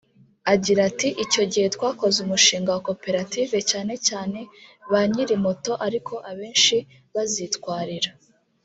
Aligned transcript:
Agira 0.53 0.81
ati 0.89 1.09
“Icyo 1.23 1.43
gihe 1.51 1.67
twakoze 1.75 2.17
umushinga 2.25 2.69
wa 2.75 2.81
Koperative 2.89 3.57
cyane 3.71 3.93
cyane 4.07 4.39
ba 4.91 5.01
nyirimoto 5.11 5.73
ariko 5.87 6.13
abenshi 6.31 6.77
bazitwarira 7.13 8.11